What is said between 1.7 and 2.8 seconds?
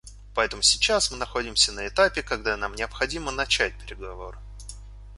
на этапе, когда нам